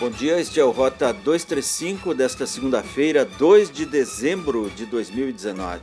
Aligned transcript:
Bom 0.00 0.08
dia, 0.08 0.40
este 0.40 0.58
é 0.58 0.64
o 0.64 0.70
Rota 0.70 1.12
235 1.12 2.14
desta 2.14 2.46
segunda-feira, 2.46 3.22
2 3.22 3.70
de 3.70 3.84
dezembro 3.84 4.70
de 4.70 4.86
2019. 4.86 5.82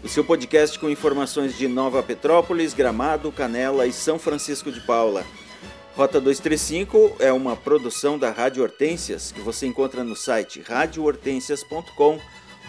O 0.00 0.08
seu 0.08 0.22
podcast 0.22 0.78
com 0.78 0.88
informações 0.88 1.58
de 1.58 1.66
Nova 1.66 2.00
Petrópolis, 2.00 2.72
Gramado, 2.72 3.32
Canela 3.32 3.84
e 3.84 3.92
São 3.92 4.16
Francisco 4.16 4.70
de 4.70 4.80
Paula. 4.82 5.26
Rota 5.96 6.20
235 6.20 7.16
é 7.18 7.32
uma 7.32 7.56
produção 7.56 8.16
da 8.16 8.30
Rádio 8.30 8.62
Hortências 8.62 9.32
que 9.32 9.40
você 9.40 9.66
encontra 9.66 10.04
no 10.04 10.14
site 10.14 10.62
radiohortências.com 10.64 12.20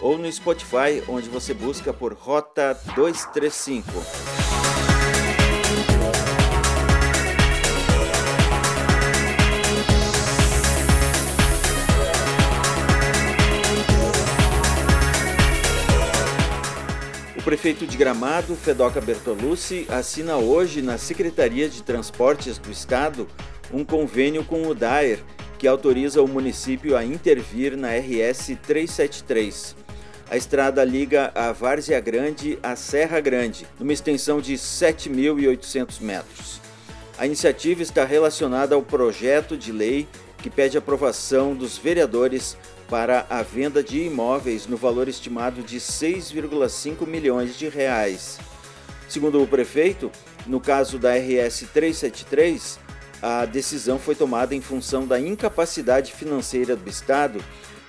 ou 0.01 0.17
no 0.17 0.31
Spotify, 0.31 1.03
onde 1.07 1.29
você 1.29 1.53
busca 1.53 1.93
por 1.93 2.13
Rota 2.13 2.73
235. 2.95 4.58
Prefeito 17.49 17.87
de 17.87 17.97
Gramado, 17.97 18.55
Fedoca 18.55 19.01
Bertolucci, 19.01 19.87
assina 19.89 20.37
hoje 20.37 20.83
na 20.83 20.99
Secretaria 20.99 21.67
de 21.67 21.81
Transportes 21.81 22.59
do 22.59 22.69
Estado 22.69 23.27
um 23.73 23.83
convênio 23.83 24.43
com 24.43 24.67
o 24.67 24.75
DAER, 24.75 25.17
que 25.57 25.67
autoriza 25.67 26.21
o 26.21 26.27
município 26.27 26.95
a 26.95 27.03
intervir 27.03 27.75
na 27.75 27.87
RS 27.87 28.55
373. 28.61 29.75
A 30.29 30.37
estrada 30.37 30.83
liga 30.83 31.31
a 31.33 31.51
Várzea 31.51 31.99
Grande 31.99 32.59
à 32.61 32.75
Serra 32.75 33.19
Grande, 33.19 33.65
numa 33.79 33.93
extensão 33.93 34.39
de 34.39 34.53
7.800 34.53 36.01
metros. 36.01 36.61
A 37.17 37.25
iniciativa 37.25 37.81
está 37.81 38.05
relacionada 38.05 38.75
ao 38.75 38.83
projeto 38.83 39.57
de 39.57 39.71
lei 39.71 40.07
que 40.37 40.51
pede 40.51 40.77
aprovação 40.77 41.55
dos 41.55 41.79
vereadores 41.79 42.55
para 42.89 43.25
a 43.29 43.43
venda 43.43 43.83
de 43.83 44.01
imóveis 44.01 44.65
no 44.65 44.75
valor 44.75 45.07
estimado 45.07 45.61
de 45.61 45.77
6,5 45.77 47.05
milhões 47.05 47.57
de 47.57 47.69
reais. 47.69 48.39
Segundo 49.07 49.41
o 49.41 49.47
prefeito, 49.47 50.11
no 50.47 50.59
caso 50.59 50.97
da 50.97 51.13
RS 51.13 51.67
373, 51.71 52.79
a 53.21 53.45
decisão 53.45 53.99
foi 53.99 54.15
tomada 54.15 54.55
em 54.55 54.61
função 54.61 55.05
da 55.05 55.19
incapacidade 55.19 56.13
financeira 56.13 56.75
do 56.75 56.89
Estado 56.89 57.43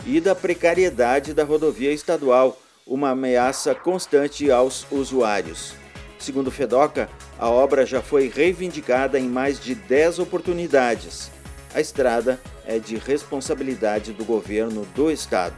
e 0.05 0.21
da 0.21 0.35
precariedade 0.35 1.33
da 1.33 1.45
rodovia 1.45 1.93
estadual, 1.93 2.61
uma 2.87 3.11
ameaça 3.11 3.75
constante 3.75 4.51
aos 4.51 4.87
usuários. 4.91 5.73
Segundo 6.19 6.51
Fedoca, 6.51 7.09
a 7.39 7.49
obra 7.49 7.87
já 7.87 8.03
foi 8.03 8.29
reivindicada 8.29 9.19
em 9.19 9.29
mais 9.29 9.59
de 9.59 9.75
10 9.75 10.19
oportunidades. 10.19 11.31
A 11.75 11.81
estrada 11.81 12.41
é 12.67 12.79
de 12.79 12.97
responsabilidade 12.97 14.13
do 14.13 14.25
governo 14.25 14.87
do 14.95 15.11
estado. 15.11 15.55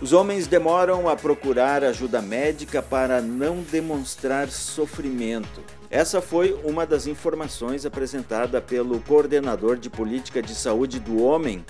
Os 0.00 0.12
homens 0.12 0.46
demoram 0.46 1.08
a 1.08 1.16
procurar 1.16 1.82
ajuda 1.82 2.22
médica 2.22 2.80
para 2.80 3.20
não 3.20 3.62
demonstrar 3.62 4.48
sofrimento. 4.48 5.64
Essa 5.90 6.20
foi 6.20 6.52
uma 6.64 6.86
das 6.86 7.08
informações 7.08 7.84
apresentada 7.84 8.60
pelo 8.60 9.00
coordenador 9.00 9.76
de 9.76 9.90
política 9.90 10.40
de 10.40 10.54
saúde 10.54 11.00
do 11.00 11.20
homem 11.20 11.64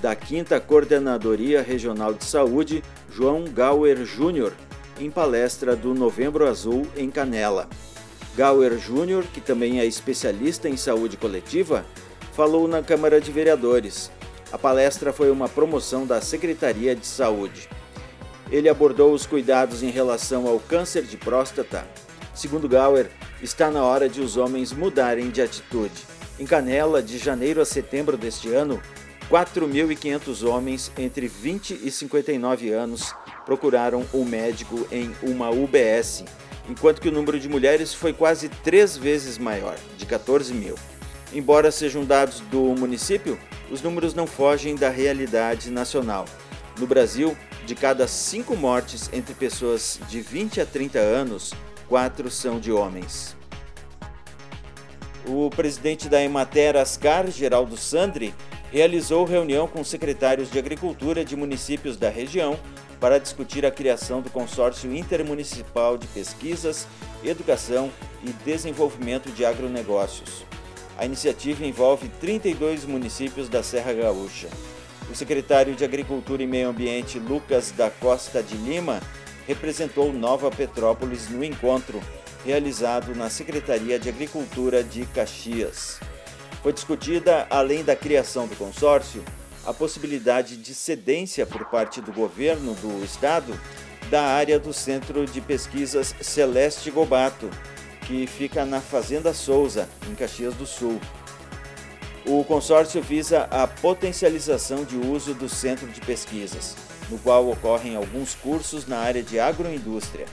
da 0.00 0.16
5 0.16 0.58
Coordenadoria 0.66 1.62
Regional 1.62 2.14
de 2.14 2.24
Saúde, 2.24 2.82
João 3.10 3.44
Gauer 3.44 4.04
Júnior, 4.06 4.52
em 4.98 5.10
palestra 5.10 5.76
do 5.76 5.94
Novembro 5.94 6.46
Azul 6.46 6.86
em 6.96 7.10
Canela. 7.10 7.68
Gauer 8.36 8.78
Júnior, 8.78 9.24
que 9.32 9.40
também 9.40 9.80
é 9.80 9.86
especialista 9.86 10.68
em 10.68 10.76
saúde 10.76 11.16
coletiva, 11.16 11.84
falou 12.36 12.68
na 12.68 12.82
Câmara 12.82 13.18
de 13.18 13.32
Vereadores. 13.32 14.10
A 14.52 14.58
palestra 14.58 15.10
foi 15.10 15.30
uma 15.30 15.48
promoção 15.48 16.06
da 16.06 16.20
Secretaria 16.20 16.94
de 16.94 17.06
Saúde. 17.06 17.66
Ele 18.50 18.68
abordou 18.68 19.14
os 19.14 19.24
cuidados 19.24 19.82
em 19.82 19.88
relação 19.88 20.46
ao 20.46 20.60
câncer 20.60 21.02
de 21.04 21.16
próstata. 21.16 21.88
Segundo 22.34 22.68
Gauer, 22.68 23.08
está 23.42 23.70
na 23.70 23.82
hora 23.82 24.06
de 24.06 24.20
os 24.20 24.36
homens 24.36 24.70
mudarem 24.70 25.30
de 25.30 25.40
atitude. 25.40 26.04
Em 26.38 26.44
Canela, 26.44 27.02
de 27.02 27.16
janeiro 27.16 27.58
a 27.58 27.64
setembro 27.64 28.18
deste 28.18 28.52
ano, 28.52 28.82
4.500 29.30 30.46
homens 30.46 30.92
entre 30.98 31.26
20 31.26 31.80
e 31.82 31.90
59 31.90 32.70
anos 32.70 33.14
procuraram 33.46 34.04
um 34.12 34.26
médico 34.26 34.86
em 34.92 35.10
uma 35.22 35.48
UBS, 35.48 36.22
enquanto 36.68 37.00
que 37.00 37.08
o 37.08 37.12
número 37.12 37.40
de 37.40 37.48
mulheres 37.48 37.94
foi 37.94 38.12
quase 38.12 38.50
três 38.50 38.94
vezes 38.94 39.38
maior, 39.38 39.76
de 39.96 40.04
14 40.04 40.52
mil. 40.52 40.74
Embora 41.36 41.70
sejam 41.70 42.02
dados 42.02 42.40
do 42.50 42.74
município, 42.78 43.38
os 43.70 43.82
números 43.82 44.14
não 44.14 44.26
fogem 44.26 44.74
da 44.74 44.88
realidade 44.88 45.70
nacional. 45.70 46.24
No 46.78 46.86
Brasil, 46.86 47.36
de 47.66 47.74
cada 47.74 48.08
cinco 48.08 48.56
mortes 48.56 49.10
entre 49.12 49.34
pessoas 49.34 50.00
de 50.08 50.22
20 50.22 50.62
a 50.62 50.64
30 50.64 50.98
anos, 50.98 51.52
quatro 51.86 52.30
são 52.30 52.58
de 52.58 52.72
homens. 52.72 53.36
O 55.28 55.50
presidente 55.50 56.08
da 56.08 56.22
Emater 56.22 56.74
Ascar, 56.74 57.30
Geraldo 57.30 57.76
Sandri, 57.76 58.34
realizou 58.72 59.26
reunião 59.26 59.68
com 59.68 59.84
secretários 59.84 60.50
de 60.50 60.58
Agricultura 60.58 61.22
de 61.22 61.36
municípios 61.36 61.98
da 61.98 62.08
região 62.08 62.58
para 62.98 63.18
discutir 63.18 63.66
a 63.66 63.70
criação 63.70 64.22
do 64.22 64.30
Consórcio 64.30 64.96
Intermunicipal 64.96 65.98
de 65.98 66.06
Pesquisas, 66.06 66.88
Educação 67.22 67.92
e 68.24 68.30
Desenvolvimento 68.42 69.30
de 69.30 69.44
Agronegócios. 69.44 70.55
A 70.98 71.04
iniciativa 71.04 71.64
envolve 71.64 72.08
32 72.20 72.84
municípios 72.84 73.48
da 73.48 73.62
Serra 73.62 73.92
Gaúcha. 73.92 74.48
O 75.10 75.14
secretário 75.14 75.74
de 75.74 75.84
Agricultura 75.84 76.42
e 76.42 76.46
Meio 76.46 76.68
Ambiente, 76.68 77.18
Lucas 77.18 77.70
da 77.70 77.90
Costa 77.90 78.42
de 78.42 78.56
Lima, 78.56 79.00
representou 79.46 80.12
Nova 80.12 80.50
Petrópolis 80.50 81.28
no 81.28 81.44
encontro 81.44 82.00
realizado 82.44 83.14
na 83.14 83.28
Secretaria 83.28 83.98
de 83.98 84.08
Agricultura 84.08 84.82
de 84.82 85.04
Caxias. 85.06 86.00
Foi 86.62 86.72
discutida, 86.72 87.46
além 87.50 87.84
da 87.84 87.94
criação 87.94 88.46
do 88.46 88.56
consórcio, 88.56 89.22
a 89.66 89.72
possibilidade 89.72 90.56
de 90.56 90.74
cedência 90.74 91.44
por 91.44 91.66
parte 91.66 92.00
do 92.00 92.12
governo 92.12 92.74
do 92.74 93.04
estado 93.04 93.58
da 94.10 94.22
área 94.22 94.58
do 94.58 94.72
Centro 94.72 95.26
de 95.26 95.40
Pesquisas 95.40 96.14
Celeste 96.20 96.90
Gobato, 96.90 97.50
que 98.06 98.26
fica 98.26 98.64
na 98.64 98.80
Fazenda 98.80 99.34
Souza, 99.34 99.88
em 100.08 100.14
Caxias 100.14 100.54
do 100.54 100.64
Sul. 100.64 101.00
O 102.24 102.44
consórcio 102.44 103.02
visa 103.02 103.48
a 103.50 103.66
potencialização 103.66 104.84
de 104.84 104.96
uso 104.96 105.34
do 105.34 105.48
centro 105.48 105.88
de 105.88 106.00
pesquisas, 106.00 106.76
no 107.10 107.18
qual 107.18 107.48
ocorrem 107.48 107.96
alguns 107.96 108.34
cursos 108.34 108.86
na 108.86 108.98
área 108.98 109.22
de 109.22 109.40
agroindústria. 109.40 110.26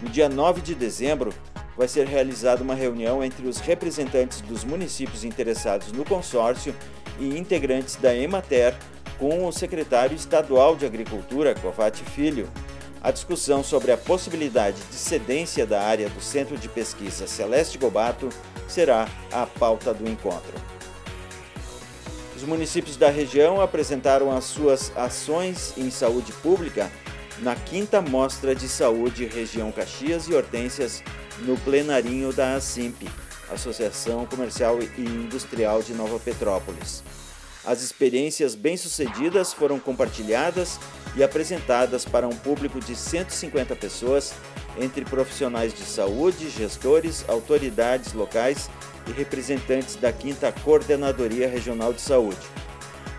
No 0.00 0.08
dia 0.08 0.28
9 0.28 0.60
de 0.60 0.74
dezembro, 0.74 1.34
vai 1.76 1.88
ser 1.88 2.06
realizada 2.06 2.62
uma 2.62 2.74
reunião 2.74 3.24
entre 3.24 3.46
os 3.46 3.58
representantes 3.58 4.40
dos 4.42 4.64
municípios 4.64 5.24
interessados 5.24 5.90
no 5.92 6.04
consórcio 6.04 6.74
e 7.18 7.36
integrantes 7.36 7.96
da 7.96 8.14
Emater 8.14 8.74
com 9.18 9.46
o 9.46 9.52
secretário 9.52 10.14
estadual 10.14 10.76
de 10.76 10.86
Agricultura, 10.86 11.54
Covate 11.54 12.04
Filho, 12.04 12.48
a 13.02 13.10
discussão 13.10 13.64
sobre 13.64 13.92
a 13.92 13.96
possibilidade 13.96 14.80
de 14.90 14.96
cedência 14.96 15.66
da 15.66 15.82
área 15.82 16.08
do 16.08 16.20
Centro 16.20 16.56
de 16.58 16.68
Pesquisa 16.68 17.26
Celeste 17.26 17.78
Gobato 17.78 18.28
será 18.68 19.08
a 19.32 19.46
pauta 19.46 19.94
do 19.94 20.08
encontro. 20.08 20.52
Os 22.36 22.42
municípios 22.42 22.96
da 22.96 23.10
região 23.10 23.60
apresentaram 23.60 24.34
as 24.34 24.44
suas 24.44 24.92
ações 24.96 25.74
em 25.76 25.90
saúde 25.90 26.32
pública 26.32 26.90
na 27.40 27.54
quinta 27.54 28.02
Mostra 28.02 28.54
de 28.54 28.68
Saúde 28.68 29.26
Região 29.26 29.72
Caxias 29.72 30.26
e 30.26 30.34
Hortências 30.34 31.02
no 31.40 31.56
plenarinho 31.58 32.32
da 32.32 32.54
ASIMP, 32.54 33.08
Associação 33.50 34.26
Comercial 34.26 34.78
e 34.80 35.00
Industrial 35.00 35.82
de 35.82 35.94
Nova 35.94 36.18
Petrópolis. 36.18 37.02
As 37.70 37.82
experiências 37.82 38.56
bem-sucedidas 38.56 39.52
foram 39.52 39.78
compartilhadas 39.78 40.80
e 41.14 41.22
apresentadas 41.22 42.04
para 42.04 42.26
um 42.26 42.34
público 42.34 42.80
de 42.80 42.96
150 42.96 43.76
pessoas, 43.76 44.34
entre 44.76 45.04
profissionais 45.04 45.72
de 45.72 45.84
saúde, 45.84 46.50
gestores, 46.50 47.24
autoridades 47.28 48.12
locais 48.12 48.68
e 49.06 49.12
representantes 49.12 49.94
da 49.94 50.12
5 50.12 50.62
Coordenadoria 50.64 51.48
Regional 51.48 51.92
de 51.92 52.00
Saúde. 52.00 52.40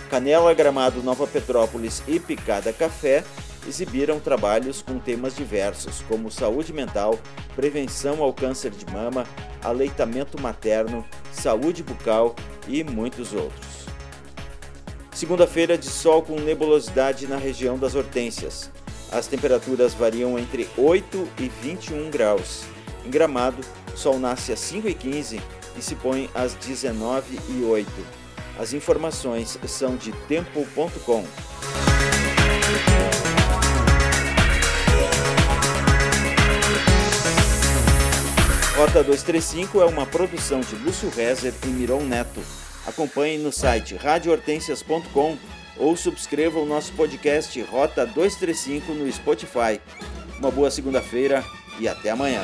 Canela, 0.10 0.54
Gramado, 0.54 1.02
Nova 1.02 1.26
Petrópolis 1.26 2.04
e 2.06 2.20
Picada 2.20 2.74
Café 2.74 3.24
exibiram 3.66 4.20
trabalhos 4.20 4.82
com 4.82 5.00
temas 5.00 5.34
diversos, 5.34 6.02
como 6.10 6.30
saúde 6.30 6.74
mental, 6.74 7.18
prevenção 7.56 8.22
ao 8.22 8.34
câncer 8.34 8.72
de 8.72 8.86
mama, 8.92 9.26
aleitamento 9.64 10.42
materno, 10.42 11.06
saúde 11.32 11.82
bucal 11.82 12.36
e 12.68 12.84
muitos 12.84 13.32
outros. 13.32 13.71
Segunda-feira 15.22 15.78
de 15.78 15.86
sol 15.86 16.24
com 16.24 16.34
nebulosidade 16.40 17.28
na 17.28 17.38
região 17.38 17.78
das 17.78 17.94
Hortências. 17.94 18.72
As 19.12 19.28
temperaturas 19.28 19.94
variam 19.94 20.40
entre 20.40 20.68
8 20.76 21.28
e 21.38 21.48
21 21.62 22.10
graus. 22.10 22.64
Em 23.06 23.12
Gramado, 23.12 23.64
sol 23.94 24.18
nasce 24.18 24.52
às 24.52 24.60
5 24.62 24.90
e 24.90 24.96
15 24.96 25.40
se 25.80 25.94
põe 25.94 26.28
às 26.34 26.56
19 26.56 27.40
e 27.50 27.64
8. 27.64 27.88
As 28.58 28.74
informações 28.74 29.60
são 29.68 29.96
de 29.96 30.12
tempo.com. 30.28 31.24
Rota 38.76 39.04
235 39.04 39.82
é 39.82 39.86
uma 39.86 40.08
produção 40.08 40.62
de 40.62 40.76
Lúcio 40.78 41.12
Rezer 41.12 41.54
e 41.64 41.68
Miron 41.68 42.06
Neto. 42.06 42.42
Acompanhe 42.86 43.38
no 43.38 43.52
site 43.52 43.96
radiohortensias.com 43.96 45.38
ou 45.78 45.96
subscreva 45.96 46.60
o 46.60 46.66
nosso 46.66 46.94
podcast 46.94 47.60
Rota 47.62 48.06
235 48.06 48.94
no 48.94 49.12
Spotify. 49.12 49.80
Uma 50.40 50.52
boa 50.52 50.72
segunda-feira 50.72 51.44
e 51.80 51.88
até 51.88 52.10
amanhã. 52.10 52.42